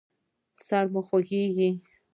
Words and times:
سر 0.67 0.85
مو 0.93 1.01
خوږیږي؟ 1.07 1.69